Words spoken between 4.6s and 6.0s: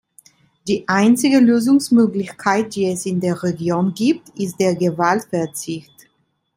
Gewaltverzicht.